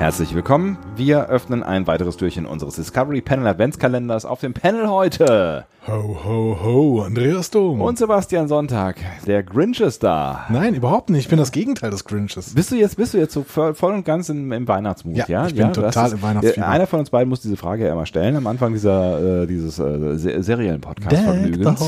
Herzlich 0.00 0.34
willkommen. 0.34 0.78
Wir 0.96 1.26
öffnen 1.26 1.62
ein 1.62 1.86
weiteres 1.86 2.16
Türchen 2.16 2.46
unseres 2.46 2.76
Discovery 2.76 3.20
Panel 3.20 3.46
Adventskalenders. 3.46 4.24
Auf 4.24 4.40
dem 4.40 4.54
Panel 4.54 4.88
heute 4.88 5.66
Ho, 5.90 6.16
ho, 6.24 6.56
ho, 6.62 7.02
Andreas 7.02 7.50
Dom. 7.50 7.80
und 7.80 7.98
Sebastian 7.98 8.46
Sonntag. 8.46 8.96
Der 9.26 9.42
Grinch 9.42 9.80
ist 9.80 10.04
da. 10.04 10.46
Nein, 10.48 10.74
überhaupt 10.74 11.10
nicht. 11.10 11.22
Ich 11.24 11.28
bin 11.28 11.38
das 11.38 11.50
Gegenteil 11.50 11.90
des 11.90 12.04
Grinches. 12.04 12.54
Bist 12.54 12.70
du 12.70 12.76
jetzt, 12.76 12.96
bist 12.96 13.12
du 13.14 13.18
jetzt 13.18 13.34
so 13.34 13.42
voll, 13.42 13.74
und 13.92 14.04
ganz 14.04 14.28
im, 14.28 14.52
im 14.52 14.68
Weihnachtsmut? 14.68 15.16
Ja, 15.16 15.24
Ja, 15.26 15.46
ich 15.48 15.54
bin 15.56 15.66
hast 15.66 15.74
total 15.74 16.12
im 16.12 16.22
Weihnachtsfieber. 16.22 16.68
Einer 16.68 16.86
von 16.86 17.00
uns 17.00 17.10
beiden 17.10 17.28
muss 17.28 17.40
diese 17.40 17.56
Frage 17.56 17.86
ja 17.86 17.92
immer 17.92 18.06
stellen 18.06 18.36
am 18.36 18.46
Anfang 18.46 18.72
dieser, 18.72 19.42
äh, 19.42 19.46
dieses 19.48 19.80
äh, 19.80 20.16
Se- 20.16 20.42
Serienpodcast-Vergnügens. 20.42 21.80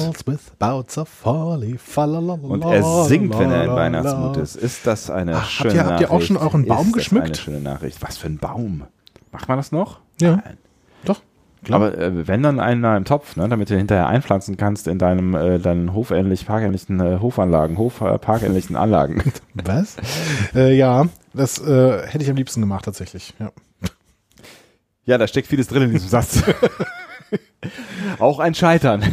Und 2.42 2.64
er 2.64 3.05
singt, 3.05 3.39
wenn 3.39 3.50
er 3.53 3.66
la, 3.66 3.77
Weihnachtsmut 3.77 4.37
ist. 4.39 4.56
Ist 4.56 4.84
das 4.87 5.11
eine 5.11 5.37
Ach, 5.37 5.42
habt 5.42 5.50
schöne 5.53 5.75
ihr- 5.75 5.87
habt 5.87 6.00
ihr 6.00 6.09
auch 6.09 6.14
Nachricht? 6.14 6.27
schon 6.28 6.37
euren 6.39 6.66
Baum 6.66 6.87
ist 6.89 6.92
geschmückt? 6.95 7.30
Das 7.30 7.39
eine 7.39 7.45
schöne 7.45 7.61
Nachricht. 7.61 8.03
Was 8.03 8.16
für 8.19 8.27
ein 8.27 8.39
Baum? 8.39 8.83
Macht 9.30 9.48
man 9.48 9.59
das 9.59 9.70
noch? 9.70 10.00
Ja. 10.20 10.37
Nein. 10.37 10.59
Doch, 11.05 11.20
klar. 11.65 11.80
Aber 11.80 11.98
äh, 11.98 12.27
wenn 12.29 12.43
dann 12.43 12.61
einer 12.61 12.97
im 12.97 13.05
Topf, 13.05 13.37
ne, 13.37 13.48
damit 13.48 13.70
du 13.70 13.77
hinterher 13.77 14.07
einpflanzen 14.07 14.57
kannst 14.57 14.89
in 14.89 14.98
deinem 14.98 15.34
äh, 15.34 15.59
deinen 15.59 15.95
hofähnlich 15.95 16.47
parkähnlichen 16.47 17.00
äh, 17.00 17.19
Hofanlagen, 17.20 17.78
Hof 17.78 18.00
äh, 18.00 18.19
Anlagen. 18.75 19.33
Was? 19.55 19.97
äh, 20.55 20.75
ja, 20.77 21.06
das 21.34 21.59
äh, 21.59 22.06
hätte 22.06 22.25
ich 22.25 22.31
am 22.31 22.36
liebsten 22.36 22.61
gemacht, 22.61 22.84
tatsächlich. 22.84 23.34
Ja. 23.39 23.51
ja, 25.05 25.19
da 25.19 25.27
steckt 25.27 25.48
vieles 25.48 25.69
drin 25.69 25.83
in 25.83 25.91
diesem 25.92 26.09
Satz. 26.09 26.42
Auch 28.19 28.39
ein 28.39 28.55
Scheitern. 28.55 29.05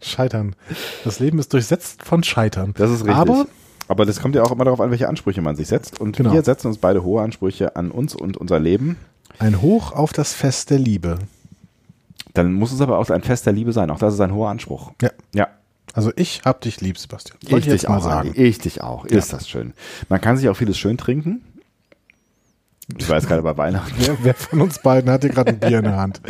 Scheitern. 0.00 0.56
Das 1.04 1.20
Leben 1.20 1.38
ist 1.38 1.52
durchsetzt 1.52 2.02
von 2.02 2.22
Scheitern. 2.24 2.74
Das 2.76 2.90
ist 2.90 3.00
richtig. 3.04 3.14
Aber 3.16 3.46
Aber 3.86 4.04
das 4.06 4.20
kommt 4.20 4.34
ja 4.34 4.42
auch 4.42 4.50
immer 4.50 4.64
darauf 4.64 4.80
an, 4.80 4.90
welche 4.90 5.08
Ansprüche 5.08 5.42
man 5.42 5.56
sich 5.56 5.68
setzt. 5.68 6.00
Und 6.00 6.16
Genau. 6.16 6.32
wir 6.32 6.42
setzen 6.42 6.68
uns 6.68 6.78
beide 6.78 7.04
hohe 7.04 7.22
Ansprüche 7.22 7.76
an 7.76 7.90
uns 7.90 8.14
und 8.14 8.36
unser 8.36 8.58
Leben. 8.58 8.96
ein 9.38 9.60
Hoch 9.62 9.92
auf 9.92 10.12
das 10.12 10.32
Fest 10.32 10.70
der 10.70 10.78
Liebe. 10.78 11.18
Dann 12.34 12.52
muss 12.52 12.72
es 12.72 12.80
aber 12.80 12.98
auch 12.98 13.08
ein 13.10 13.22
Fest 13.22 13.46
der 13.46 13.52
Liebe 13.52 13.72
sein. 13.72 13.90
Auch 13.90 13.98
das 13.98 14.14
ist 14.14 14.20
ein 14.20 14.34
hoher 14.34 14.50
Anspruch. 14.50 14.92
Ja. 15.00 15.10
Ja. 15.34 15.48
Also 15.92 16.12
ich 16.16 16.42
hab 16.44 16.60
dich 16.60 16.80
lieb, 16.80 16.98
Sebastian. 16.98 17.38
Soll 17.48 17.60
ich 17.60 17.66
dich 17.66 17.88
auch, 17.88 18.02
sagen. 18.02 18.32
Ich 18.34 18.58
dich 18.58 18.82
auch. 18.82 19.04
Ist 19.04 19.32
das 19.32 19.48
schön. 19.48 19.72
Man 20.08 20.20
kann 20.20 20.36
sich 20.36 20.48
auch 20.48 20.56
vieles 20.56 20.76
schön 20.76 20.98
trinken. 20.98 21.42
Ich 22.98 23.08
weiß 23.08 23.26
gerade 23.26 23.42
bei 23.42 23.56
Weihnachten. 23.56 23.94
Wer, 23.98 24.16
wer 24.22 24.34
von 24.34 24.60
uns 24.60 24.80
beiden 24.80 25.10
hat 25.10 25.22
hier 25.22 25.30
gerade 25.30 25.50
ein 25.50 25.60
Bier 25.60 25.78
in 25.78 25.84
der 25.84 25.96
Hand? 25.96 26.20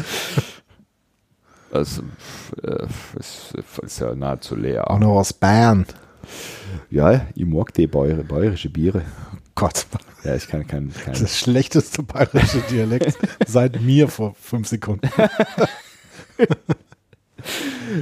Das 1.73 2.01
äh, 2.63 2.87
ist, 3.19 3.55
ist 3.83 3.99
ja 3.99 4.15
nahezu 4.15 4.55
leer. 4.55 4.91
Auch 4.91 4.99
noch 4.99 5.17
aus 5.17 5.33
Bern. 5.33 5.87
Ja, 6.91 7.27
ich 7.35 7.47
mag 7.47 7.73
die 7.75 7.87
Bäuer, 7.87 8.23
bayerische 8.23 8.71
Biere. 8.71 9.03
Gott, 9.55 9.87
Ja, 10.25 10.35
ich 10.35 10.47
kann 10.47 10.67
kein, 10.67 10.93
kein 10.93 11.15
das 11.15 11.39
schlechteste 11.39 12.03
bayerische 12.03 12.61
Dialekt 12.71 13.19
seit 13.47 13.81
mir 13.81 14.09
vor 14.09 14.35
fünf 14.41 14.69
Sekunden. 14.69 15.09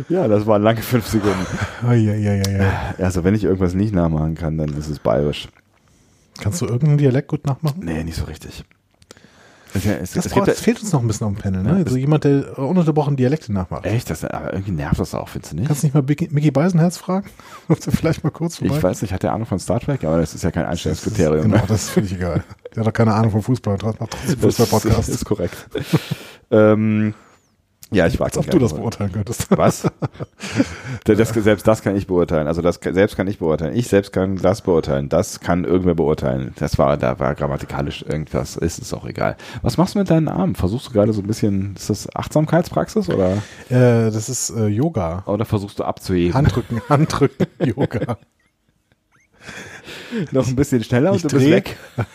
Ja, 0.09 0.29
das 0.29 0.47
waren 0.47 0.63
lange 0.63 0.81
fünf 0.83 1.07
Sekunden. 1.09 1.47
Eieieiei. 1.87 2.71
Also 2.99 3.25
wenn 3.25 3.35
ich 3.35 3.45
irgendwas 3.45 3.75
nicht 3.75 3.93
nachmachen 3.95 4.35
kann, 4.37 4.57
dann 4.57 4.69
ist 4.77 4.89
es 4.89 4.99
bayerisch. 5.01 5.49
Kannst 6.41 6.61
du 6.61 6.67
irgendeinen 6.67 6.99
Dialekt 6.99 7.29
gut 7.29 7.45
nachmachen? 7.47 7.81
Nee, 7.85 8.05
nicht 8.05 8.17
so 8.17 8.25
richtig. 8.25 8.65
Es, 9.75 9.87
es, 9.87 10.13
Das, 10.13 10.27
es 10.27 10.33
braucht, 10.33 10.49
das 10.49 10.61
fehlt 10.61 10.81
uns 10.83 10.93
noch 10.93 11.01
ein 11.01 11.07
bisschen 11.07 11.27
auf 11.27 11.33
dem 11.33 11.41
Panel. 11.41 11.63
Ne? 11.63 11.83
Also 11.85 11.97
jemand, 11.97 12.25
der 12.25 12.59
ununterbrochen 12.59 13.17
Dialekte 13.17 13.53
nachmacht. 13.53 13.87
echt, 13.87 14.11
das, 14.11 14.23
aber 14.25 14.53
irgendwie 14.53 14.73
nervt 14.73 15.01
das 15.01 15.15
auch, 15.15 15.29
findest 15.31 15.53
du 15.53 15.57
nicht? 15.57 15.67
Kannst 15.67 15.83
du 15.83 15.87
nicht 15.87 15.95
mal 15.95 16.03
Mickey, 16.03 16.29
Mickey 16.31 16.51
Beisenherz 16.51 16.99
fragen? 16.99 17.29
Du 17.69 17.75
vielleicht 17.91 18.23
mal 18.23 18.31
kurz 18.31 18.59
vorbei? 18.59 18.77
Ich 18.77 18.83
weiß 18.83 19.01
nicht, 19.03 19.13
hat 19.15 19.23
der 19.23 19.33
Ahnung 19.33 19.47
von 19.47 19.59
Star 19.59 19.81
Trek, 19.81 20.05
aber 20.05 20.19
das 20.19 20.35
ist 20.35 20.45
ja 20.45 20.51
kein 20.51 20.65
Das 20.65 20.73
Einstellungskriterium. 20.73 21.43
genau, 21.45 21.57
ne? 21.57 21.63
das 21.69 21.85
ist 21.85 21.91
völlig 21.91 22.13
egal. 22.13 22.45
Der 22.75 22.81
hat 22.83 22.87
doch 22.87 22.93
keine 22.93 23.15
Ahnung 23.15 23.31
von 23.31 23.43
Fußball 23.43 23.75
und 23.83 23.83
macht 23.99 24.11
trotzdem 24.11 24.29
Das 24.41 24.57
Fußball-Podcast. 24.57 25.09
ist 25.09 25.25
korrekt. 25.25 25.57
ähm, 26.51 27.15
ja, 27.93 28.07
ich 28.07 28.19
weiß 28.19 28.37
Als 28.37 28.39
ob 28.39 28.51
du 28.51 28.59
das 28.59 28.75
beurteilen 28.75 29.13
könntest. 29.13 29.47
Was? 29.57 29.87
Das, 31.05 31.31
selbst 31.31 31.67
das 31.67 31.83
kann 31.83 31.97
ich 31.97 32.07
beurteilen. 32.07 32.47
Also 32.47 32.63
das 32.63 32.79
selbst 32.83 33.17
kann 33.17 33.27
ich 33.27 33.39
beurteilen. 33.39 33.75
Ich 33.77 33.89
selbst 33.89 34.13
kann 34.13 34.37
das 34.37 34.61
beurteilen. 34.63 35.09
Das 35.09 35.41
kann 35.41 35.65
irgendwer 35.65 35.95
beurteilen. 35.95 36.53
Das 36.59 36.79
war, 36.79 36.97
da 36.97 37.19
war 37.19 37.35
grammatikalisch 37.35 38.03
irgendwas. 38.03 38.57
Ist 38.57 38.81
es 38.81 38.93
auch 38.95 39.05
egal. 39.07 39.37
Was 39.63 39.79
machst 39.79 39.95
du 39.95 39.99
mit 39.99 40.11
deinen 40.11 40.29
Armen? 40.29 40.55
Versuchst 40.55 40.89
du 40.89 40.93
gerade 40.93 41.13
so 41.13 41.21
ein 41.21 41.27
bisschen, 41.27 41.75
ist 41.75 41.91
das 41.91 42.15
Achtsamkeitspraxis 42.15 43.09
oder, 43.09 43.33
Äh, 43.69 44.11
das 44.11 44.29
ist 44.29 44.51
äh, 44.51 44.67
Yoga. 44.67 45.25
oder 45.27 45.45
versuchst 45.45 45.79
du 45.81 45.85
abzuheben? 45.85 46.35
Handrücken, 46.35 46.81
Handrücken, 46.89 47.47
Yoga. 47.65 48.19
Noch 50.31 50.47
ein 50.47 50.57
bisschen 50.57 50.85
schneller 50.85 51.15
Ich 51.15 51.25
und 51.25 51.33
du 51.33 51.37
bist 51.37 51.49
dreh- 51.49 51.53
weg. 51.55 51.77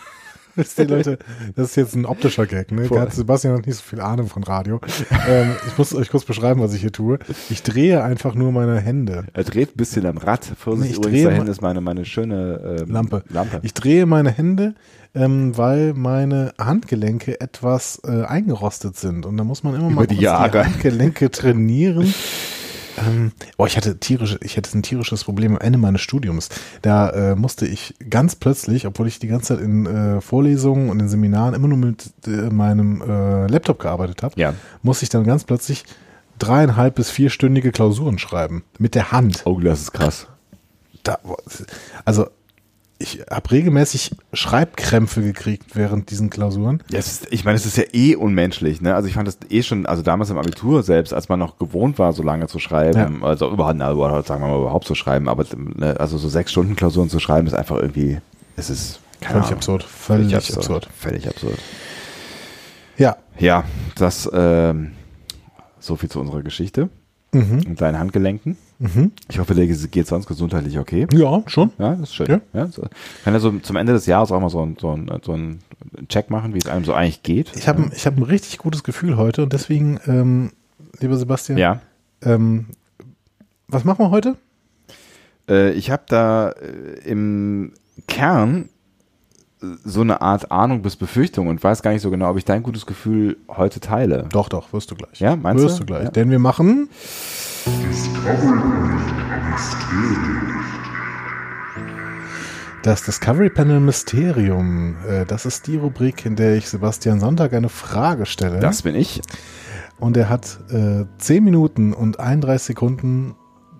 Wisst 0.57 0.79
ihr, 0.79 0.87
Leute, 0.87 1.19
das 1.55 1.69
ist 1.69 1.75
jetzt 1.75 1.95
ein 1.95 2.05
optischer 2.05 2.47
Gag. 2.47 2.71
Ne? 2.71 2.85
Voll. 2.85 2.99
Hat 2.99 3.13
Sebastian 3.13 3.55
hat 3.55 3.67
nicht 3.67 3.75
so 3.75 3.83
viel 3.83 4.01
Ahnung 4.01 4.27
von 4.27 4.43
Radio. 4.43 4.81
ähm, 5.29 5.55
ich 5.67 5.77
muss 5.77 5.93
euch 5.93 6.09
kurz 6.09 6.25
beschreiben, 6.25 6.61
was 6.61 6.73
ich 6.73 6.81
hier 6.81 6.91
tue. 6.91 7.19
Ich 7.51 7.61
drehe 7.61 8.03
einfach 8.03 8.33
nur 8.33 8.51
meine 8.51 8.79
Hände. 8.79 9.25
Er 9.33 9.43
dreht 9.43 9.75
ein 9.75 9.77
bisschen 9.77 10.07
am 10.07 10.17
Rad. 10.17 10.45
Vorsicht, 10.57 10.91
ich 10.91 10.97
übrigens, 10.97 11.23
drehe 11.29 11.45
da 11.45 11.51
ist 11.51 11.61
meine, 11.61 11.79
meine 11.79 12.05
schöne 12.05 12.79
ähm, 12.81 12.89
Lampe. 12.89 13.23
Lampe. 13.29 13.59
Ich 13.61 13.75
drehe 13.75 14.07
meine 14.07 14.31
Hände, 14.31 14.73
ähm, 15.13 15.55
weil 15.55 15.93
meine 15.93 16.53
Handgelenke 16.59 17.39
etwas 17.39 18.01
äh, 18.03 18.23
eingerostet 18.23 18.97
sind. 18.97 19.27
Und 19.27 19.37
da 19.37 19.43
muss 19.43 19.63
man 19.63 19.75
immer 19.75 19.91
mal 19.91 20.07
die 20.07 20.17
die 20.17 20.27
Handgelenke 20.27 21.29
trainieren. 21.29 22.11
Ähm, 22.97 23.31
boah, 23.57 23.67
ich 23.67 23.77
hatte 23.77 23.97
tierische, 23.99 24.37
ich 24.41 24.57
hatte 24.57 24.77
ein 24.77 24.83
tierisches 24.83 25.23
Problem 25.23 25.53
am 25.55 25.61
Ende 25.61 25.77
meines 25.77 26.01
Studiums. 26.01 26.49
Da 26.81 27.09
äh, 27.11 27.35
musste 27.35 27.65
ich 27.67 27.95
ganz 28.09 28.35
plötzlich, 28.35 28.87
obwohl 28.87 29.07
ich 29.07 29.19
die 29.19 29.27
ganze 29.27 29.55
Zeit 29.55 29.63
in 29.63 29.85
äh, 29.85 30.21
Vorlesungen 30.21 30.89
und 30.89 30.99
in 30.99 31.07
Seminaren 31.09 31.53
immer 31.53 31.67
nur 31.67 31.77
mit 31.77 32.11
äh, 32.25 32.29
meinem 32.49 33.01
äh, 33.01 33.47
Laptop 33.47 33.79
gearbeitet 33.79 34.23
habe, 34.23 34.39
Ja. 34.39 34.53
musste 34.81 35.03
ich 35.03 35.09
dann 35.09 35.23
ganz 35.23 35.43
plötzlich 35.43 35.85
dreieinhalb 36.39 36.95
bis 36.95 37.09
vierstündige 37.09 37.71
Klausuren 37.71 38.19
schreiben. 38.19 38.63
Mit 38.77 38.95
der 38.95 39.11
Hand. 39.11 39.41
Oh, 39.45 39.59
das 39.59 39.81
ist 39.81 39.91
krass. 39.93 40.27
Da, 41.03 41.19
also 42.05 42.27
ich 42.99 43.21
habe 43.29 43.51
regelmäßig 43.51 44.11
Schreibkrämpfe 44.33 45.21
gekriegt 45.21 45.75
während 45.75 46.09
diesen 46.09 46.29
Klausuren. 46.29 46.81
Ja, 46.89 46.99
ist, 46.99 47.27
ich 47.31 47.45
meine, 47.45 47.55
es 47.55 47.65
ist 47.65 47.77
ja 47.77 47.83
eh 47.93 48.15
unmenschlich, 48.15 48.81
ne? 48.81 48.95
Also 48.95 49.07
ich 49.07 49.13
fand 49.13 49.27
das 49.27 49.37
eh 49.49 49.61
schon, 49.63 49.85
also 49.85 50.01
damals 50.01 50.29
im 50.29 50.37
Abitur 50.37 50.81
selbst, 50.83 51.13
als 51.13 51.29
man 51.29 51.37
noch 51.39 51.57
gewohnt 51.59 51.99
war, 51.99 52.13
so 52.13 52.23
lange 52.23 52.47
zu 52.47 52.59
schreiben, 52.59 53.23
also 53.23 53.51
überhaupt, 53.51 53.77
na, 53.77 53.91
überhaupt, 53.91 54.27
sagen 54.27 54.41
wir 54.43 54.47
mal, 54.47 54.59
überhaupt 54.61 54.87
zu 54.87 54.95
schreiben, 54.95 55.29
aber 55.29 55.45
ne, 55.55 55.99
also 55.99 56.17
so 56.17 56.27
sechs 56.29 56.51
Stunden 56.51 56.75
Klausuren 56.75 57.09
zu 57.09 57.19
schreiben, 57.19 57.45
ist 57.47 57.53
einfach 57.53 57.77
irgendwie, 57.77 58.17
es 58.55 58.69
ist 58.69 58.99
keine 59.21 59.33
Völlig 59.35 59.45
Ahnung, 59.47 59.57
absurd. 59.57 59.83
Völlig 59.83 60.35
absurd. 60.35 60.89
Völlig 60.97 61.27
absurd. 61.27 61.57
Ja. 62.97 63.17
Ja, 63.39 63.63
das, 63.95 64.29
ähm, 64.33 64.93
so 65.79 65.95
viel 65.95 66.09
zu 66.09 66.19
unserer 66.19 66.41
Geschichte 66.41 66.89
Mhm. 67.33 67.63
und 67.67 67.81
deinen 67.81 67.99
Handgelenken. 67.99 68.57
Mhm. 68.79 69.11
Ich 69.29 69.39
hoffe, 69.39 69.55
dir 69.55 69.67
geht 69.67 70.07
sonst 70.07 70.27
gesundheitlich 70.27 70.77
okay. 70.77 71.07
Ja, 71.11 71.41
schon. 71.47 71.71
Ja, 71.79 71.91
das 71.95 72.09
ist 72.09 72.15
schön. 72.15 72.27
Ja. 72.27 72.41
Ja. 72.53 72.67
so. 72.67 72.83
Kann 73.23 73.33
ja 73.33 73.39
so 73.39 73.51
zum 73.59 73.75
Ende 73.75 73.93
des 73.93 74.05
Jahres 74.05 74.31
auch 74.31 74.39
mal 74.39 74.49
so, 74.49 74.61
ein, 74.61 74.77
so, 74.79 74.91
ein, 74.91 75.09
so 75.23 75.33
einen 75.33 75.59
Check 76.09 76.29
machen, 76.29 76.53
wie 76.53 76.59
es 76.59 76.67
einem 76.67 76.85
so 76.85 76.93
eigentlich 76.93 77.23
geht. 77.23 77.51
Ich 77.55 77.67
habe 77.67 77.89
ich 77.95 78.05
hab 78.05 78.17
ein 78.17 78.23
richtig 78.23 78.59
gutes 78.59 78.83
Gefühl 78.83 79.17
heute 79.17 79.43
und 79.43 79.53
deswegen, 79.53 79.99
ähm, 80.05 80.51
lieber 80.99 81.17
Sebastian, 81.17 81.57
ja. 81.57 81.81
ähm, 82.21 82.67
was 83.67 83.83
machen 83.83 84.05
wir 84.05 84.11
heute? 84.11 84.35
Äh, 85.49 85.71
ich 85.71 85.89
habe 85.89 86.03
da 86.07 86.51
äh, 86.51 87.09
im 87.09 87.73
Kern 88.07 88.69
äh, 89.61 89.65
so 89.83 90.01
eine 90.01 90.21
Art 90.21 90.51
Ahnung 90.51 90.83
bis 90.83 90.95
Befürchtung 90.95 91.47
und 91.47 91.63
weiß 91.63 91.81
gar 91.81 91.91
nicht 91.91 92.03
so 92.03 92.11
genau, 92.11 92.29
ob 92.29 92.37
ich 92.37 92.45
dein 92.45 92.61
gutes 92.61 92.85
Gefühl 92.85 93.37
heute 93.47 93.79
teile. 93.79 94.27
Doch, 94.31 94.49
doch, 94.49 94.71
wirst 94.71 94.91
du 94.91 94.95
gleich. 94.95 95.19
Ja, 95.19 95.35
meinst 95.35 95.63
wirst 95.63 95.79
du? 95.79 95.83
du 95.83 95.87
gleich. 95.87 96.03
Ja. 96.05 96.11
Denn 96.11 96.29
wir 96.29 96.39
machen 96.39 96.89
das 102.83 103.03
Discovery 103.03 103.49
Panel 103.49 103.79
Mysterium. 103.79 104.95
Äh, 105.07 105.25
Das 105.25 105.45
ist 105.45 105.67
die 105.67 105.77
Rubrik, 105.77 106.25
in 106.25 106.35
der 106.35 106.55
ich 106.55 106.69
Sebastian 106.69 107.19
Sonntag 107.19 107.53
eine 107.53 107.69
Frage 107.69 108.25
stelle. 108.25 108.59
Das 108.59 108.83
bin 108.83 108.95
ich. 108.95 109.21
Und 109.99 110.15
er 110.15 110.29
hat 110.29 110.59
äh, 110.69 111.05
10 111.17 111.43
Minuten 111.43 111.93
und 111.93 112.19
31 112.19 112.67
Sekunden 112.67 113.35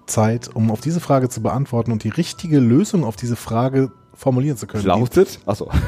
Zeit, 0.07 0.49
um 0.53 0.71
auf 0.71 0.81
diese 0.81 0.99
Frage 0.99 1.29
zu 1.29 1.41
beantworten 1.41 1.91
und 1.91 2.03
die 2.03 2.09
richtige 2.09 2.59
Lösung 2.59 3.03
auf 3.05 3.15
diese 3.15 3.35
Frage 3.35 3.91
formulieren 4.13 4.57
zu 4.57 4.67
können. 4.67 4.85
Lautet? 4.85 5.39
Achso. 5.45 5.69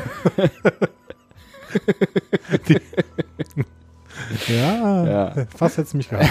Ja, 4.47 5.05
Ja. 5.07 5.33
fast 5.55 5.77
hätte 5.77 5.87
es 5.87 5.93
mich 5.93 6.09
gehabt. 6.09 6.29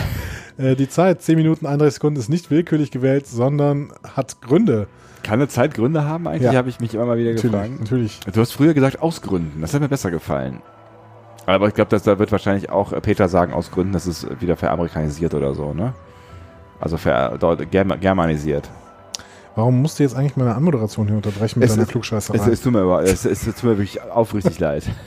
Äh, 0.59 0.75
die 0.77 0.89
Zeit, 0.89 1.23
10 1.23 1.37
Minuten, 1.37 1.67
31 1.67 1.95
Sekunden, 1.95 2.19
ist 2.21 2.29
nicht 2.29 2.51
willkürlich 2.51 2.91
gewählt, 2.91 3.27
sondern 3.27 3.93
hat 4.17 4.41
Gründe. 4.43 4.87
Kann 5.23 5.35
eine 5.41 5.49
Zeit 5.49 5.75
Gründe 5.75 6.05
haben 6.05 6.27
eigentlich? 6.29 6.53
Ja. 6.53 6.59
Habe 6.59 6.69
ich 6.69 6.81
mich 6.81 6.95
immer 6.95 7.07
mal 7.07 7.19
wieder 7.19 7.33
Natürlich, 7.33 7.53
gefragt. 7.53 7.81
natürlich. 7.81 8.21
Du 8.33 8.41
hast 8.41 8.53
früher 8.53 8.75
gesagt 8.75 9.03
aus 9.03 9.21
Gründen. 9.23 9.61
Das 9.61 9.75
hat 9.75 9.81
mir 9.81 9.89
besser 9.89 10.11
gefallen. 10.11 10.61
Aber 11.47 11.67
ich 11.69 11.75
glaube, 11.75 11.91
dass 11.91 12.03
da 12.03 12.19
wird 12.19 12.31
wahrscheinlich 12.31 12.71
auch 12.71 12.93
äh, 12.93 13.01
Peter 13.01 13.29
sagen 13.29 13.53
aus 13.53 13.71
Gründen, 13.71 13.93
das 13.93 14.07
ist 14.07 14.27
wieder 14.41 14.57
veramerikanisiert 14.57 15.35
oder 15.35 15.55
so, 15.55 15.73
ne? 15.75 15.95
Also 16.81 16.97
ver, 16.99 17.37
dort, 17.39 17.71
germ, 17.71 17.93
germanisiert. 18.01 18.69
Warum 19.57 19.83
musst 19.83 19.99
du 19.99 20.05
jetzt 20.05 20.15
eigentlich 20.15 20.37
meine 20.37 20.55
Anmoderation 20.55 21.09
hier 21.09 21.17
unterbrechen 21.17 21.59
mit 21.59 21.69
Es 21.69 21.75
deiner 21.75 21.83
ist- 21.85 21.91
Klugscheißerei? 21.91 22.39
Es, 22.39 22.47
es, 22.47 22.61
tut 22.61 22.73
mir, 22.73 22.81
aber- 22.83 23.03
es, 23.03 23.25
es 23.25 23.45
tut 23.45 23.65
mir 23.65 23.71
wirklich 23.79 24.01
aufrichtig 24.03 24.59
leid. 24.61 24.85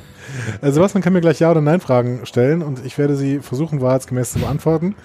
Also 0.61 0.75
Sebastian 0.75 1.01
kann 1.01 1.13
mir 1.13 1.21
gleich 1.21 1.39
Ja- 1.39 1.51
oder 1.51 1.61
Nein-Fragen 1.61 2.25
stellen 2.25 2.61
und 2.61 2.85
ich 2.85 2.97
werde 2.97 3.15
sie 3.15 3.39
versuchen, 3.39 3.81
wahrheitsgemäß 3.81 4.31
zu 4.33 4.39
beantworten. 4.39 4.95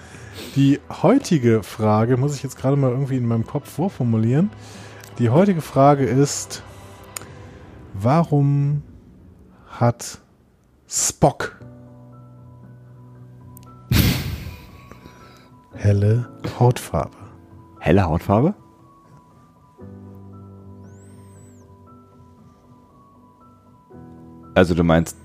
Die 0.55 0.79
heutige 1.01 1.63
Frage 1.63 2.17
muss 2.17 2.35
ich 2.35 2.43
jetzt 2.43 2.57
gerade 2.57 2.77
mal 2.77 2.91
irgendwie 2.91 3.17
in 3.17 3.25
meinem 3.27 3.45
Kopf 3.45 3.69
vorformulieren. 3.69 4.51
Die 5.19 5.29
heutige 5.29 5.61
Frage 5.61 6.05
ist, 6.05 6.63
warum 7.93 8.83
hat 9.67 10.19
Spock 10.87 11.59
helle 15.73 16.29
Hautfarbe? 16.59 17.17
Helle 17.79 18.05
Hautfarbe? 18.05 18.53
Also 24.57 24.73
du 24.73 24.83
meinst 24.83 25.15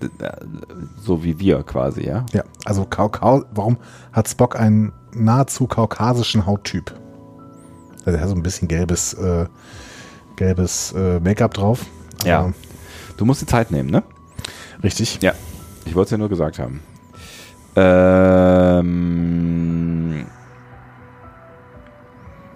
so 1.03 1.25
wie 1.25 1.39
wir 1.39 1.63
quasi, 1.63 2.07
ja? 2.07 2.27
Ja, 2.35 2.45
also 2.67 2.85
Kaukau, 2.85 3.43
warum 3.55 3.79
hat 4.13 4.29
Spock 4.29 4.61
einen 4.61 4.93
nahezu 5.15 5.67
kaukasischen 5.67 6.45
Hauttyp? 6.45 6.93
Also 8.05 8.19
er 8.19 8.21
hat 8.21 8.29
so 8.29 8.35
ein 8.35 8.43
bisschen 8.43 8.69
gelbes, 8.69 9.15
äh, 9.15 9.47
gelbes 10.37 10.93
äh, 10.93 11.19
Make-up 11.19 11.55
drauf. 11.55 11.87
Ja. 12.27 12.53
Du 13.17 13.25
musst 13.25 13.41
die 13.41 13.47
Zeit 13.47 13.71
nehmen, 13.71 13.89
ne? 13.89 14.03
Richtig. 14.83 15.19
Ja. 15.23 15.33
Ich 15.87 15.95
wollte 15.95 16.09
es 16.09 16.11
ja 16.11 16.19
nur 16.19 16.29
gesagt 16.29 16.59
haben. 16.59 16.81
Ähm, 17.75 18.93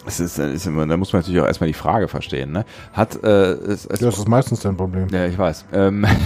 es 0.04 0.20
ist, 0.20 0.38
ist 0.38 0.66
immer, 0.66 0.86
da 0.86 0.98
muss 0.98 1.10
man 1.14 1.22
natürlich 1.22 1.40
auch 1.40 1.46
erstmal 1.46 1.68
die 1.68 1.74
Frage 1.74 2.06
verstehen, 2.06 2.52
ne? 2.52 2.66
Hat 2.92 3.24
äh, 3.24 3.52
es, 3.52 3.86
es, 3.86 4.00
Ja, 4.00 4.08
das 4.08 4.18
ist 4.18 4.28
meistens 4.28 4.60
dein 4.60 4.76
Problem. 4.76 5.08
Ja, 5.08 5.24
ich 5.24 5.38
weiß. 5.38 5.64
Ähm, 5.72 6.04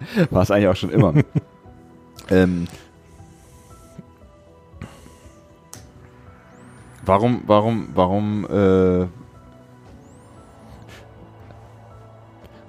war 0.30 0.42
es 0.42 0.50
eigentlich 0.50 0.68
auch 0.68 0.76
schon 0.76 0.90
immer. 0.90 1.14
ähm, 2.30 2.66
warum, 7.04 7.42
warum, 7.46 7.88
warum, 7.94 8.44
äh, 8.46 9.06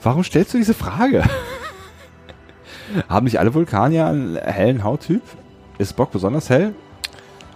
warum 0.01 0.23
stellst 0.23 0.53
du 0.53 0.57
diese 0.57 0.73
Frage? 0.73 1.23
Haben 3.09 3.25
nicht 3.25 3.39
alle 3.39 3.53
Vulkanier 3.53 4.07
einen 4.07 4.35
hellen 4.37 4.83
Hauttyp? 4.83 5.21
Ist 5.77 5.91
Spock 5.91 6.11
besonders 6.11 6.49
hell? 6.49 6.73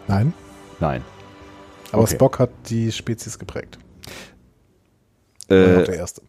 Nein, 0.08 0.34
Nein. 0.80 1.02
aber 1.92 2.04
Okay. 2.04 2.16
Spock 2.16 2.40
hat 2.40 2.50
die 2.70 2.92
Spezies 2.92 3.40
geprägt. 3.40 3.80
Äh, 5.48 5.84
der 5.84 5.96
erste. 5.96 6.22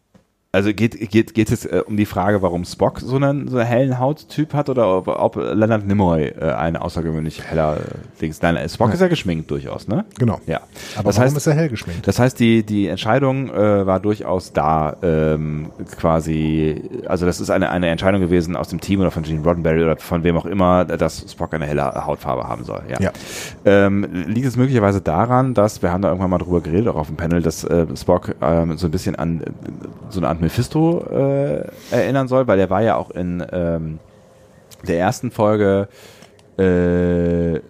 Also 0.54 0.72
geht, 0.72 1.10
geht, 1.10 1.34
geht 1.34 1.50
es 1.50 1.66
äh, 1.66 1.82
um 1.84 1.96
die 1.96 2.06
Frage, 2.06 2.40
warum 2.40 2.64
Spock 2.64 3.00
so 3.00 3.16
einen, 3.16 3.48
so 3.48 3.58
einen 3.58 3.66
hellen 3.66 3.98
Hauttyp 3.98 4.54
hat 4.54 4.68
oder 4.68 4.98
ob, 4.98 5.08
ob 5.08 5.34
Leonard 5.34 5.84
Nimoy 5.84 6.26
äh, 6.26 6.52
ein 6.52 6.76
außergewöhnlich 6.76 7.42
heller 7.42 7.78
äh, 7.78 8.20
Dings. 8.20 8.40
Nein, 8.40 8.68
Spock 8.68 8.94
ist 8.94 9.00
ja 9.00 9.08
geschminkt 9.08 9.50
durchaus, 9.50 9.88
ne? 9.88 10.04
Genau. 10.16 10.40
Ja. 10.46 10.60
Aber 10.94 11.08
das 11.08 11.16
warum 11.16 11.26
heißt, 11.26 11.36
ist 11.38 11.46
er 11.48 11.54
hell 11.54 11.68
geschminkt? 11.68 12.06
das 12.06 12.20
heißt, 12.20 12.38
die, 12.38 12.62
die 12.62 12.86
Entscheidung 12.86 13.50
äh, 13.50 13.84
war 13.84 13.98
durchaus 13.98 14.52
da, 14.52 14.96
ähm, 15.02 15.72
quasi, 15.98 16.88
also 17.06 17.26
das 17.26 17.40
ist 17.40 17.50
eine, 17.50 17.70
eine 17.70 17.88
Entscheidung 17.88 18.20
gewesen 18.20 18.54
aus 18.54 18.68
dem 18.68 18.80
Team 18.80 19.00
oder 19.00 19.10
von 19.10 19.24
Gene 19.24 19.42
Roddenberry 19.42 19.82
oder 19.82 19.96
von 19.96 20.22
wem 20.22 20.36
auch 20.36 20.46
immer, 20.46 20.84
dass 20.84 21.32
Spock 21.32 21.52
eine 21.54 21.66
helle 21.66 22.06
Hautfarbe 22.06 22.46
haben 22.46 22.62
soll. 22.62 22.82
Ja. 22.88 23.00
Ja. 23.00 23.12
Ähm, 23.64 24.06
liegt 24.28 24.46
es 24.46 24.56
möglicherweise 24.56 25.00
daran, 25.00 25.52
dass, 25.52 25.82
wir 25.82 25.90
haben 25.90 26.02
da 26.02 26.10
irgendwann 26.10 26.30
mal 26.30 26.38
drüber 26.38 26.60
geredet, 26.60 26.86
auch 26.86 26.94
auf 26.94 27.08
dem 27.08 27.16
Panel, 27.16 27.42
dass 27.42 27.64
äh, 27.64 27.86
Spock 27.96 28.36
ähm, 28.40 28.76
so 28.76 28.86
ein 28.86 28.92
bisschen 28.92 29.16
an 29.16 29.40
äh, 29.40 29.46
so 30.10 30.20
eine 30.20 30.28
Art 30.28 30.43
Mephisto 30.44 31.04
äh, 31.10 31.64
erinnern 31.90 32.28
soll, 32.28 32.46
weil 32.46 32.58
er 32.60 32.70
war 32.70 32.82
ja 32.82 32.96
auch 32.96 33.10
in 33.10 33.44
ähm, 33.52 33.98
der 34.86 34.98
ersten 34.98 35.30
Folge 35.30 35.88
äh, 36.58 37.60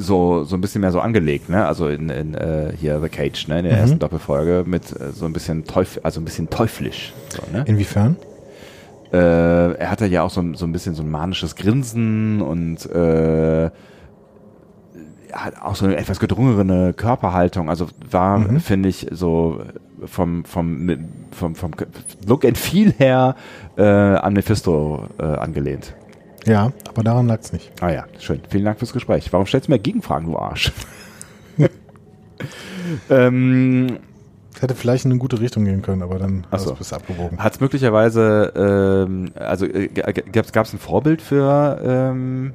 so, 0.00 0.44
so 0.44 0.56
ein 0.56 0.60
bisschen 0.60 0.80
mehr 0.82 0.92
so 0.92 1.00
angelegt, 1.00 1.48
ne? 1.48 1.66
Also 1.66 1.88
in, 1.88 2.08
in 2.08 2.34
äh, 2.34 2.72
hier 2.78 3.00
The 3.00 3.08
Cage, 3.08 3.48
ne? 3.48 3.58
In 3.58 3.64
der 3.64 3.74
Mhm. 3.74 3.80
ersten 3.80 3.98
Doppelfolge 3.98 4.62
mit 4.66 4.92
äh, 4.92 5.10
so 5.12 5.24
ein 5.26 5.32
bisschen 5.32 5.64
teufel, 5.64 6.00
also 6.04 6.20
ein 6.20 6.24
bisschen 6.24 6.48
teuflisch. 6.50 7.12
So, 7.30 7.42
ne? 7.52 7.64
Inwiefern? 7.66 8.16
äh, 9.12 9.16
er 9.72 9.90
hatte 9.90 10.06
ja 10.06 10.22
auch 10.22 10.30
so, 10.30 10.40
ein- 10.42 10.54
so 10.54 10.66
ein 10.66 10.72
bisschen 10.72 10.94
so 10.94 11.02
ein 11.02 11.10
manisches 11.10 11.56
Grinsen 11.56 12.42
und 12.42 12.84
äh, 12.90 13.70
hat 15.32 15.60
auch 15.62 15.74
so 15.74 15.84
eine 15.86 15.96
etwas 15.96 16.20
gedrungene 16.20 16.92
Körperhaltung. 16.92 17.68
Also 17.68 17.86
war, 18.10 18.38
Mhm. 18.38 18.60
finde 18.60 18.88
ich, 18.88 19.06
so 19.10 19.62
vom, 20.04 20.44
vom, 20.44 20.98
vom, 21.30 21.54
vom 21.54 21.70
Look 22.26 22.44
and 22.44 22.58
Feel 22.58 22.92
her 22.98 23.36
äh, 23.76 23.82
an 23.82 24.32
Mephisto 24.32 25.08
äh, 25.18 25.24
angelehnt. 25.24 25.94
Ja, 26.46 26.72
aber 26.88 27.02
daran 27.02 27.26
lag 27.26 27.40
es 27.40 27.52
nicht. 27.52 27.70
Ah 27.80 27.90
ja, 27.90 28.06
schön. 28.18 28.40
Vielen 28.48 28.64
Dank 28.64 28.78
fürs 28.78 28.92
Gespräch. 28.92 29.32
Warum 29.32 29.46
stellst 29.46 29.68
du 29.68 29.72
mir 29.72 29.78
Gegenfragen, 29.78 30.30
du 30.30 30.38
Arsch? 30.38 30.72
ähm, 33.10 33.98
hätte 34.60 34.74
vielleicht 34.74 35.04
in 35.04 35.10
eine 35.10 35.20
gute 35.20 35.40
Richtung 35.40 35.64
gehen 35.64 35.82
können, 35.82 36.02
aber 36.02 36.18
dann 36.18 36.46
so. 36.50 36.52
hast 36.52 36.66
du 36.66 36.74
es 36.80 36.92
abgewogen. 36.92 37.38
Hat 37.38 37.54
es 37.54 37.60
möglicherweise, 37.60 38.52
ähm, 38.56 39.30
also 39.34 39.66
äh, 39.66 39.88
gab 39.88 40.66
es 40.66 40.72
ein 40.72 40.78
Vorbild 40.78 41.20
für 41.20 41.80
ähm, 41.84 42.54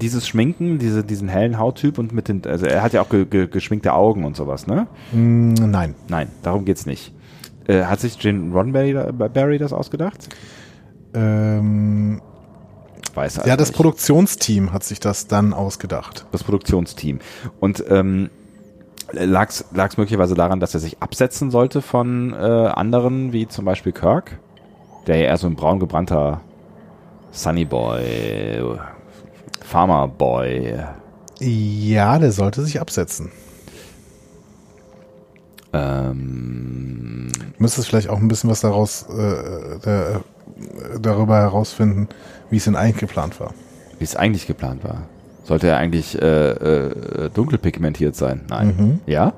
dieses 0.00 0.26
Schminken, 0.28 0.78
diese, 0.78 1.04
diesen 1.04 1.28
hellen 1.28 1.58
Hauttyp 1.58 1.98
und 1.98 2.12
mit 2.12 2.28
den, 2.28 2.42
also 2.46 2.66
er 2.66 2.82
hat 2.82 2.92
ja 2.92 3.02
auch 3.02 3.08
ge, 3.08 3.24
ge, 3.24 3.46
geschminkte 3.46 3.92
Augen 3.92 4.24
und 4.24 4.36
sowas, 4.36 4.66
ne? 4.66 4.86
Mm, 5.12 5.54
nein. 5.54 5.94
Nein, 6.08 6.28
darum 6.42 6.64
geht's 6.64 6.86
nicht. 6.86 7.12
Äh, 7.66 7.84
hat 7.84 8.00
sich 8.00 8.18
Gene 8.18 8.52
Roddenberry 8.52 8.94
Barry 9.12 9.58
das 9.58 9.72
ausgedacht? 9.72 10.28
Ähm, 11.14 12.20
Weiß 13.14 13.38
also 13.38 13.48
ja, 13.48 13.56
das 13.56 13.68
nicht. 13.68 13.76
Produktionsteam 13.76 14.72
hat 14.72 14.84
sich 14.84 15.00
das 15.00 15.26
dann 15.26 15.52
ausgedacht. 15.54 16.26
das 16.32 16.44
Produktionsteam. 16.44 17.20
Und 17.60 17.84
ähm, 17.88 18.30
lag 19.12 19.48
es 19.50 19.96
möglicherweise 19.96 20.34
daran, 20.34 20.60
dass 20.60 20.74
er 20.74 20.80
sich 20.80 21.02
absetzen 21.02 21.50
sollte 21.50 21.80
von 21.80 22.34
äh, 22.34 22.36
anderen, 22.36 23.32
wie 23.32 23.48
zum 23.48 23.64
Beispiel 23.64 23.92
Kirk, 23.92 24.38
der 25.06 25.16
ja 25.16 25.26
eher 25.26 25.36
so 25.38 25.46
ein 25.46 25.56
braun 25.56 25.80
gebrannter 25.80 26.40
Sunny 27.30 27.64
Boy, 27.64 28.78
Farmer 29.66 30.06
Boy. 30.08 30.74
Ja, 31.40 32.18
der 32.18 32.32
sollte 32.32 32.62
sich 32.62 32.80
absetzen. 32.80 33.30
Ähm, 35.72 37.30
Du 37.56 37.62
müsstest 37.62 37.88
vielleicht 37.88 38.08
auch 38.08 38.18
ein 38.18 38.28
bisschen 38.28 38.48
was 38.50 38.60
daraus 38.60 39.02
äh, 39.08 39.78
der, 39.84 40.20
darüber 41.00 41.36
herausfinden, 41.36 42.08
wie 42.50 42.56
es 42.58 42.64
denn 42.64 42.76
eigentlich 42.76 42.98
geplant 42.98 43.40
war. 43.40 43.52
wie 43.98 44.04
es 44.04 44.14
eigentlich 44.14 44.46
geplant 44.46 44.84
war. 44.84 45.02
Sollte 45.44 45.68
er 45.68 45.76
eigentlich 45.78 46.20
äh, 46.20 46.50
äh, 46.50 47.30
dunkel 47.30 47.58
pigmentiert 47.58 48.14
sein? 48.16 48.42
Nein. 48.48 48.74
Mhm. 48.78 49.00
Ja? 49.06 49.32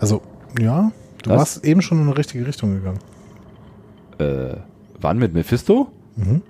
Also, 0.00 0.22
ja, 0.58 0.90
du 1.22 1.30
Was? 1.30 1.38
warst 1.38 1.64
eben 1.64 1.82
schon 1.82 1.98
in 2.00 2.08
eine 2.08 2.16
richtige 2.16 2.46
Richtung 2.46 2.74
gegangen. 2.74 2.98
Äh, 4.18 4.56
wann 5.00 5.18
mit 5.18 5.34
Mephisto? 5.34 5.88
Mhm. 6.16 6.42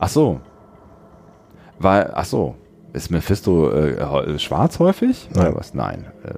Ach 0.00 0.08
so. 0.08 0.40
War, 1.78 2.10
ach 2.14 2.24
so. 2.24 2.56
Ist 2.92 3.10
Mephisto 3.10 3.70
äh, 3.70 4.38
schwarz 4.38 4.78
häufig? 4.80 5.28
Nein. 5.32 5.46
Oder 5.46 5.56
was? 5.56 5.74
Nein. 5.74 6.06
Äh. 6.24 6.32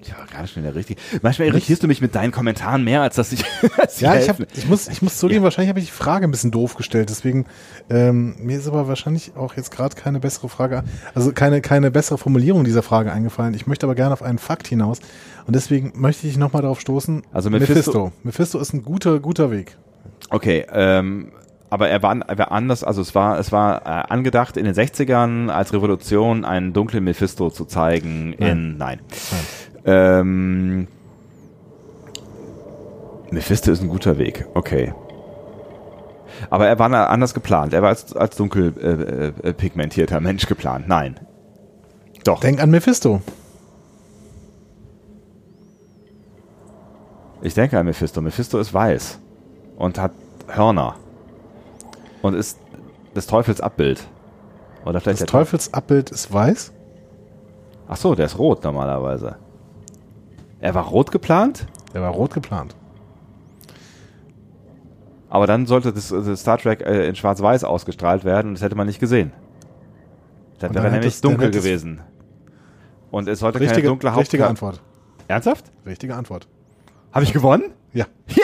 Ich 0.00 0.16
war 0.16 0.26
gerade 0.26 0.46
schon 0.48 0.62
in 0.62 0.66
der 0.66 0.74
richtigen. 0.74 1.00
Manchmal 1.22 1.48
irritierst 1.48 1.82
du 1.82 1.86
mich 1.86 2.00
mit 2.00 2.14
deinen 2.14 2.32
Kommentaren 2.32 2.82
mehr, 2.84 3.02
als 3.02 3.16
dass 3.16 3.32
ich. 3.32 3.44
als 3.78 4.00
Ja, 4.00 4.14
ich, 4.16 4.28
hab, 4.28 4.38
ich 4.56 4.66
muss, 4.68 4.88
ich 4.88 5.02
muss 5.02 5.18
zugeben, 5.18 5.42
wahrscheinlich 5.44 5.68
habe 5.68 5.80
ich 5.80 5.86
die 5.86 5.92
Frage 5.92 6.24
ein 6.26 6.30
bisschen 6.30 6.50
doof 6.50 6.76
gestellt. 6.76 7.10
Deswegen, 7.10 7.46
ähm, 7.90 8.36
mir 8.38 8.56
ist 8.58 8.68
aber 8.68 8.88
wahrscheinlich 8.88 9.32
auch 9.36 9.54
jetzt 9.56 9.70
gerade 9.70 9.96
keine 9.96 10.20
bessere 10.20 10.48
Frage, 10.48 10.82
also 11.14 11.32
keine, 11.32 11.60
keine 11.60 11.90
bessere 11.90 12.16
Formulierung 12.16 12.64
dieser 12.64 12.82
Frage 12.82 13.12
eingefallen. 13.12 13.54
Ich 13.54 13.66
möchte 13.66 13.86
aber 13.86 13.94
gerne 13.94 14.12
auf 14.12 14.22
einen 14.22 14.38
Fakt 14.38 14.66
hinaus. 14.68 15.00
Und 15.46 15.56
deswegen 15.56 15.92
möchte 15.96 16.26
ich 16.26 16.36
nochmal 16.38 16.62
darauf 16.62 16.80
stoßen. 16.80 17.22
Also 17.32 17.50
Mephisto- 17.50 17.68
Mephisto. 17.74 18.12
Mephisto 18.22 18.58
ist 18.60 18.72
ein 18.72 18.82
guter, 18.82 19.18
guter 19.20 19.50
Weg. 19.50 19.76
Okay, 20.30 20.66
ähm, 20.72 21.32
aber 21.70 21.88
er 21.88 22.02
war, 22.02 22.16
er 22.26 22.38
war 22.38 22.52
anders, 22.52 22.82
also 22.82 23.00
es 23.02 23.14
war, 23.14 23.38
es 23.38 23.52
war 23.52 23.82
äh, 23.82 24.12
angedacht 24.12 24.56
in 24.56 24.64
den 24.64 24.74
60ern 24.74 25.48
als 25.50 25.72
Revolution 25.72 26.44
einen 26.44 26.72
dunklen 26.72 27.04
Mephisto 27.04 27.50
zu 27.50 27.64
zeigen 27.66 28.32
in, 28.34 28.78
nein. 28.78 29.00
Ähm, 29.84 30.88
Mephisto 33.30 33.70
ist 33.70 33.82
ein 33.82 33.88
guter 33.88 34.18
Weg, 34.18 34.46
okay. 34.54 34.94
Aber 36.50 36.66
er 36.66 36.78
war 36.78 37.10
anders 37.10 37.34
geplant, 37.34 37.74
er 37.74 37.82
war 37.82 37.90
als, 37.90 38.14
als 38.14 38.36
dunkel 38.36 38.72
äh, 39.42 39.48
äh, 39.48 39.52
pigmentierter 39.52 40.20
Mensch 40.20 40.46
geplant, 40.46 40.88
nein. 40.88 41.20
Doch, 42.24 42.40
Denk 42.40 42.62
an 42.62 42.70
Mephisto. 42.70 43.20
ich 47.40 47.54
denke 47.54 47.78
an 47.78 47.86
Mephisto. 47.86 48.20
Mephisto 48.20 48.58
ist 48.58 48.74
weiß 48.74 49.20
und 49.78 49.98
hat 49.98 50.12
Hörner 50.48 50.96
und 52.22 52.34
ist 52.34 52.58
des 53.16 53.26
Teufels 53.26 53.60
Abbild. 53.60 54.06
Oder 54.84 55.00
vielleicht 55.00 55.20
Das 55.22 55.26
der 55.26 55.26
Teufelsabbild 55.26 56.10
ist 56.10 56.32
weiß. 56.32 56.72
Ach 57.88 57.96
so, 57.96 58.14
der 58.14 58.26
ist 58.26 58.38
rot 58.38 58.64
normalerweise. 58.64 59.36
Er 60.60 60.74
war 60.74 60.84
rot 60.86 61.10
geplant? 61.10 61.66
Der 61.94 62.02
war 62.02 62.10
rot 62.10 62.34
geplant. 62.34 62.74
Aber 65.30 65.46
dann 65.46 65.66
sollte 65.66 65.92
das, 65.92 66.08
das 66.08 66.40
Star 66.40 66.58
Trek 66.58 66.80
äh, 66.80 67.06
in 67.06 67.14
Schwarz-Weiß 67.14 67.64
ausgestrahlt 67.64 68.24
werden 68.24 68.48
und 68.48 68.54
das 68.54 68.62
hätte 68.62 68.74
man 68.76 68.86
nicht 68.86 68.98
gesehen. 69.00 69.32
Das 70.58 70.70
Und 70.70 70.74
wäre 70.76 70.84
dann 70.84 70.92
nämlich 70.94 71.20
dann 71.20 71.30
dunkel 71.32 71.50
gewesen. 71.50 72.00
Und 73.10 73.28
es 73.28 73.38
sollte 73.40 73.58
keine 73.58 73.70
Richtige, 73.70 73.88
dunkle 73.88 74.16
richtige 74.16 74.42
Hauptka- 74.44 74.48
Antwort. 74.48 74.82
Ernsthaft? 75.28 75.70
Richtige 75.86 76.14
Antwort. 76.14 76.48
Habe 77.12 77.24
ich 77.24 77.32
gewonnen? 77.32 77.64
Ja. 77.92 78.06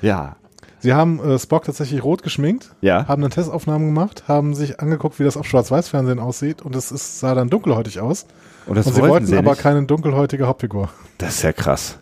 Ja. 0.00 0.36
Sie 0.80 0.92
haben 0.94 1.20
äh, 1.20 1.38
Spock 1.38 1.64
tatsächlich 1.64 2.02
rot 2.02 2.22
geschminkt, 2.24 2.74
Ja. 2.80 3.06
haben 3.06 3.22
eine 3.22 3.30
Testaufnahme 3.30 3.84
gemacht, 3.86 4.24
haben 4.26 4.54
sich 4.54 4.80
angeguckt, 4.80 5.20
wie 5.20 5.24
das 5.24 5.36
auf 5.36 5.46
Schwarz-Weiß-Fernsehen 5.46 6.18
aussieht 6.18 6.60
und 6.62 6.74
es 6.74 6.90
ist, 6.90 7.20
sah 7.20 7.34
dann 7.36 7.50
dunkelhäutig 7.50 8.00
aus. 8.00 8.26
Und 8.66 8.74
das 8.76 8.86
und 8.86 8.94
sie 8.94 9.00
wollten 9.00 9.12
wollten 9.12 9.26
sie 9.26 9.36
aber 9.36 9.50
nicht. 9.52 9.60
keine 9.60 9.84
dunkelhäutige 9.86 10.46
Hauptfigur. 10.48 10.88
Das 11.18 11.36
ist 11.36 11.42
ja 11.42 11.52
krass. 11.52 11.98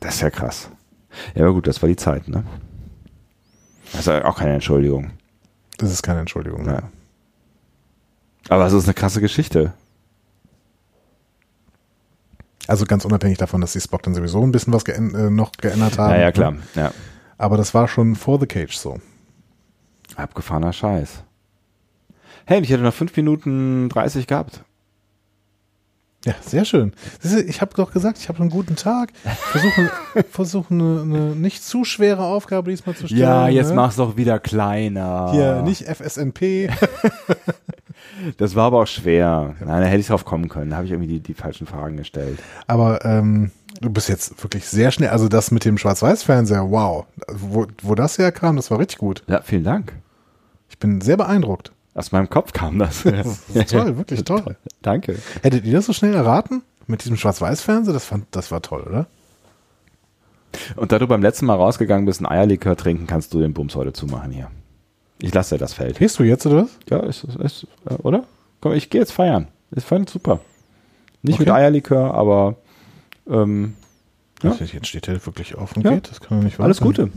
Das 0.00 0.16
ist 0.16 0.20
ja 0.20 0.28
krass. 0.30 0.68
Ja, 1.34 1.44
aber 1.44 1.54
gut, 1.54 1.66
das 1.66 1.80
war 1.80 1.88
die 1.88 1.96
Zeit, 1.96 2.28
ne? 2.28 2.44
Das 3.92 4.00
ist 4.00 4.06
ja 4.06 4.24
auch 4.26 4.36
keine 4.38 4.52
Entschuldigung. 4.54 5.12
Das 5.78 5.90
ist 5.90 6.02
keine 6.02 6.20
Entschuldigung. 6.20 6.64
ne? 6.66 6.72
Ja. 6.72 6.82
Aber 8.50 8.66
es 8.66 8.74
ist 8.74 8.84
eine 8.84 8.94
krasse 8.94 9.20
Geschichte. 9.22 9.72
Also 12.66 12.84
ganz 12.84 13.04
unabhängig 13.04 13.38
davon, 13.38 13.60
dass 13.60 13.72
die 13.72 13.80
Spock 13.80 14.02
dann 14.02 14.14
sowieso 14.14 14.42
ein 14.42 14.52
bisschen 14.52 14.72
was 14.72 14.84
geän 14.84 15.14
äh, 15.14 15.30
noch 15.30 15.52
geändert 15.52 15.98
haben. 15.98 16.12
Ja, 16.12 16.20
ja, 16.20 16.32
klar. 16.32 16.54
Ja. 16.74 16.92
Aber 17.38 17.56
das 17.56 17.74
war 17.74 17.88
schon 17.88 18.16
vor 18.16 18.40
The 18.40 18.46
Cage 18.46 18.76
so. 18.76 18.98
Abgefahrener 20.16 20.72
Scheiß. 20.72 21.22
Hey, 22.46 22.60
ich 22.60 22.70
hätte 22.70 22.82
noch 22.82 22.94
5 22.94 23.16
Minuten 23.16 23.88
30 23.88 24.26
gehabt. 24.26 24.64
Ja, 26.24 26.34
sehr 26.40 26.64
schön. 26.64 26.92
Ich 27.46 27.60
habe 27.60 27.74
doch 27.76 27.92
gesagt, 27.92 28.18
ich 28.18 28.28
habe 28.28 28.40
einen 28.40 28.50
guten 28.50 28.74
Tag. 28.74 29.12
Versuche 29.22 29.92
versuch 30.30 30.70
eine, 30.70 31.02
eine 31.02 31.36
nicht 31.36 31.62
zu 31.62 31.84
schwere 31.84 32.24
Aufgabe 32.24 32.70
diesmal 32.70 32.96
zu 32.96 33.06
stellen. 33.06 33.20
Ja, 33.20 33.48
jetzt 33.48 33.68
ne? 33.68 33.74
mach's 33.74 33.94
doch 33.94 34.16
wieder 34.16 34.40
kleiner. 34.40 35.30
Hier, 35.32 35.62
nicht 35.62 35.84
FSNP. 35.84 36.70
Das 38.36 38.54
war 38.54 38.66
aber 38.66 38.82
auch 38.82 38.86
schwer. 38.86 39.54
Nein, 39.60 39.82
da 39.82 39.86
hätte 39.86 40.00
ich 40.00 40.06
drauf 40.06 40.24
kommen 40.24 40.48
können. 40.48 40.70
Da 40.70 40.76
habe 40.76 40.86
ich 40.86 40.92
irgendwie 40.92 41.08
die, 41.14 41.20
die 41.20 41.34
falschen 41.34 41.66
Fragen 41.66 41.96
gestellt. 41.96 42.38
Aber 42.66 43.04
ähm, 43.04 43.50
du 43.80 43.90
bist 43.90 44.08
jetzt 44.08 44.42
wirklich 44.42 44.66
sehr 44.66 44.90
schnell. 44.90 45.10
Also 45.10 45.28
das 45.28 45.50
mit 45.50 45.64
dem 45.64 45.78
Schwarz-Weiß-Fernseher, 45.78 46.70
wow. 46.70 47.06
Wo, 47.28 47.66
wo 47.82 47.94
das 47.94 48.18
herkam, 48.18 48.56
das 48.56 48.70
war 48.70 48.78
richtig 48.78 48.98
gut. 48.98 49.22
Ja, 49.26 49.42
vielen 49.42 49.64
Dank. 49.64 49.92
Ich 50.68 50.78
bin 50.78 51.00
sehr 51.00 51.16
beeindruckt. 51.16 51.72
Aus 51.94 52.12
meinem 52.12 52.28
Kopf 52.28 52.52
kam 52.52 52.78
das. 52.78 53.04
Das 53.04 53.40
ist 53.54 53.70
toll, 53.70 53.96
wirklich 53.96 54.24
toll. 54.24 54.56
Danke. 54.82 55.18
Hättet 55.42 55.64
ihr 55.64 55.72
das 55.72 55.86
so 55.86 55.92
schnell 55.92 56.14
erraten? 56.14 56.62
Mit 56.86 57.04
diesem 57.04 57.16
Schwarz-Weiß-Fernseher? 57.16 57.94
Das, 57.94 58.04
fand, 58.04 58.26
das 58.30 58.50
war 58.50 58.62
toll, 58.62 58.82
oder? 58.82 59.06
Und 60.76 60.92
da 60.92 60.98
du 60.98 61.06
beim 61.06 61.22
letzten 61.22 61.46
Mal 61.46 61.54
rausgegangen 61.54 62.06
bist, 62.06 62.20
ein 62.20 62.26
Eierlikör 62.26 62.76
trinken, 62.76 63.06
kannst 63.06 63.34
du 63.34 63.40
den 63.40 63.52
Bums 63.52 63.74
heute 63.74 63.92
zumachen 63.92 64.30
hier. 64.30 64.50
Ich 65.20 65.32
lasse 65.32 65.56
das 65.58 65.72
Feld. 65.74 65.98
Gehst 65.98 66.18
du 66.18 66.22
jetzt, 66.24 66.44
oder 66.46 66.64
was? 66.64 66.70
Ja, 66.90 66.98
ist, 67.00 67.24
ist, 67.24 67.36
ist 67.36 67.66
äh, 67.88 67.94
oder? 67.94 68.24
Komm, 68.60 68.72
ich 68.72 68.90
gehe 68.90 69.00
jetzt 69.00 69.12
feiern. 69.12 69.48
Ist 69.70 69.86
voll 69.86 70.06
super. 70.08 70.40
Nicht 71.22 71.34
Okay. 71.36 71.44
mit 71.44 71.50
Eierlikör, 71.54 72.14
aber 72.14 72.56
ähm, 73.28 73.74
Ja. 74.42 74.50
Also 74.50 74.64
Jetzt 74.64 74.86
steht 74.88 75.08
er 75.08 75.24
wirklich 75.26 75.54
auf 75.54 75.76
und 75.76 75.84
Ja. 75.84 75.92
geht. 75.94 76.10
Das 76.10 76.20
kann 76.20 76.38
doch 76.38 76.44
nicht 76.44 76.58
wahr 76.58 76.66
alles. 76.66 76.80
Gute. 76.80 77.10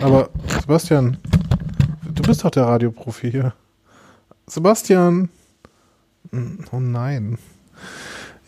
Aber 0.00 0.28
Sebastian, 0.60 1.16
du 2.14 2.22
bist 2.22 2.44
doch 2.44 2.50
der 2.50 2.64
Radioprofi 2.64 3.30
hier. 3.30 3.52
Sebastian. 4.46 5.28
Hm, 6.30 6.64
Oh 6.72 6.80
nein. 6.80 7.38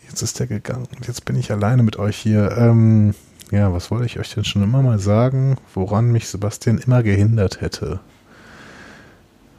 Jetzt 0.07 0.21
ist 0.21 0.39
der 0.39 0.47
gegangen. 0.47 0.87
Und 0.95 1.07
jetzt 1.07 1.25
bin 1.25 1.35
ich 1.35 1.51
alleine 1.51 1.83
mit 1.83 1.97
euch 1.97 2.17
hier. 2.17 2.51
Ähm, 2.57 3.13
ja, 3.51 3.71
was 3.73 3.91
wollte 3.91 4.05
ich 4.05 4.19
euch 4.19 4.33
denn 4.33 4.43
schon 4.43 4.63
immer 4.63 4.81
mal 4.81 4.99
sagen, 4.99 5.57
woran 5.73 6.11
mich 6.11 6.27
Sebastian 6.27 6.77
immer 6.79 7.03
gehindert 7.03 7.61
hätte? 7.61 7.99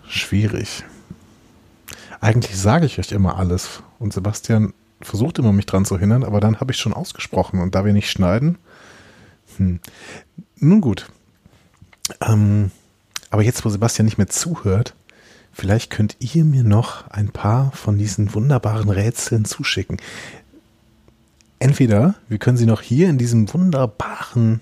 Schwierig. 0.06 0.84
Eigentlich 2.20 2.58
sage 2.58 2.86
ich 2.86 2.98
euch 2.98 3.12
immer 3.12 3.38
alles. 3.38 3.82
Und 3.98 4.12
Sebastian 4.12 4.74
versucht 5.00 5.38
immer, 5.38 5.52
mich 5.52 5.66
dran 5.66 5.84
zu 5.84 5.98
hindern, 5.98 6.24
aber 6.24 6.40
dann 6.40 6.60
habe 6.60 6.72
ich 6.72 6.78
schon 6.78 6.92
ausgesprochen. 6.92 7.60
Und 7.60 7.74
da 7.74 7.84
wir 7.84 7.92
nicht 7.92 8.10
schneiden. 8.10 8.58
Hm. 9.56 9.80
Nun 10.56 10.80
gut. 10.80 11.08
Ähm, 12.20 12.70
aber 13.30 13.42
jetzt, 13.42 13.64
wo 13.64 13.68
Sebastian 13.68 14.06
nicht 14.06 14.18
mehr 14.18 14.28
zuhört, 14.28 14.94
vielleicht 15.52 15.90
könnt 15.90 16.16
ihr 16.18 16.44
mir 16.44 16.64
noch 16.64 17.08
ein 17.10 17.28
paar 17.30 17.72
von 17.72 17.98
diesen 17.98 18.34
wunderbaren 18.34 18.90
Rätseln 18.90 19.44
zuschicken. 19.44 19.98
Entweder 21.58 22.14
wir 22.28 22.38
können 22.38 22.56
sie 22.56 22.66
noch 22.66 22.82
hier 22.82 23.08
in 23.08 23.18
diesem 23.18 23.52
wunderbaren 23.52 24.60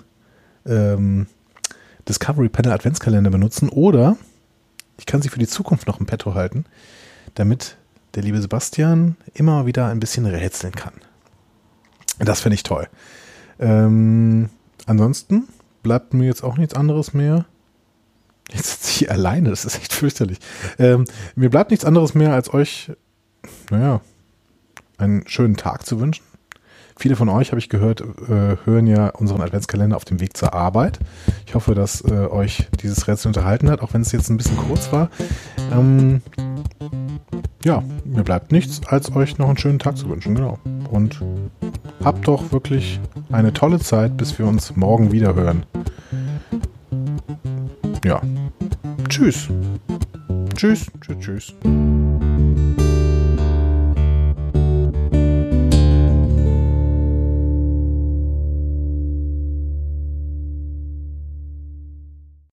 ähm, 0.64 1.26
Discovery 2.08 2.48
Panel 2.48 2.72
Adventskalender 2.72 3.30
benutzen 3.30 3.68
oder 3.68 4.16
ich 4.98 5.06
kann 5.06 5.20
sie 5.22 5.28
für 5.28 5.38
die 5.38 5.46
Zukunft 5.46 5.86
noch 5.86 6.00
im 6.00 6.06
Petto 6.06 6.34
halten, 6.34 6.64
damit 7.34 7.76
der 8.14 8.22
liebe 8.22 8.40
Sebastian 8.40 9.16
immer 9.34 9.66
wieder 9.66 9.88
ein 9.88 10.00
bisschen 10.00 10.24
rätseln 10.24 10.74
kann. 10.74 10.94
Das 12.18 12.40
finde 12.40 12.54
ich 12.54 12.62
toll. 12.62 12.88
Ähm, 13.58 14.48
ansonsten 14.86 15.48
bleibt 15.82 16.14
mir 16.14 16.26
jetzt 16.26 16.42
auch 16.42 16.56
nichts 16.56 16.74
anderes 16.74 17.12
mehr. 17.12 17.44
Jetzt 18.50 18.82
sitze 18.82 19.04
ich 19.04 19.10
alleine, 19.10 19.50
das 19.50 19.64
ist 19.64 19.76
echt 19.76 19.92
fürchterlich. 19.92 20.38
Ähm, 20.78 21.04
mir 21.34 21.50
bleibt 21.50 21.70
nichts 21.70 21.84
anderes 21.84 22.14
mehr, 22.14 22.32
als 22.32 22.52
euch, 22.54 22.92
naja, 23.70 24.00
einen 24.98 25.26
schönen 25.26 25.56
Tag 25.56 25.84
zu 25.84 26.00
wünschen. 26.00 26.24
Viele 26.98 27.14
von 27.14 27.28
euch, 27.28 27.50
habe 27.50 27.58
ich 27.58 27.68
gehört, 27.68 28.00
äh, 28.00 28.56
hören 28.64 28.86
ja 28.86 29.10
unseren 29.10 29.42
Adventskalender 29.42 29.96
auf 29.96 30.06
dem 30.06 30.18
Weg 30.20 30.36
zur 30.36 30.54
Arbeit. 30.54 30.98
Ich 31.46 31.54
hoffe, 31.54 31.74
dass 31.74 32.00
äh, 32.02 32.26
euch 32.30 32.68
dieses 32.82 33.06
Rätsel 33.06 33.28
unterhalten 33.28 33.70
hat, 33.70 33.82
auch 33.82 33.92
wenn 33.92 34.00
es 34.00 34.12
jetzt 34.12 34.30
ein 34.30 34.38
bisschen 34.38 34.56
kurz 34.56 34.90
war. 34.92 35.10
Ähm, 35.72 36.22
ja, 37.64 37.82
mir 38.04 38.22
bleibt 38.22 38.50
nichts, 38.50 38.80
als 38.86 39.14
euch 39.14 39.36
noch 39.36 39.48
einen 39.48 39.58
schönen 39.58 39.78
Tag 39.78 39.98
zu 39.98 40.08
wünschen, 40.08 40.34
genau. 40.34 40.58
Und 40.90 41.20
habt 42.02 42.26
doch 42.28 42.50
wirklich 42.52 42.98
eine 43.30 43.52
tolle 43.52 43.78
Zeit, 43.78 44.16
bis 44.16 44.38
wir 44.38 44.46
uns 44.46 44.74
morgen 44.76 45.12
wieder 45.12 45.34
hören. 45.34 45.66
Ja. 48.04 48.22
Tschüss. 49.08 49.48
Tschüss, 50.54 50.86
tschüss, 51.00 51.18
tschüss. 51.18 51.54